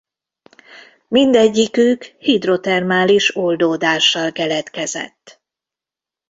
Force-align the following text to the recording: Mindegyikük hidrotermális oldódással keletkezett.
Mindegyikük 1.07 2.03
hidrotermális 2.19 3.35
oldódással 3.35 4.31
keletkezett. 4.31 5.41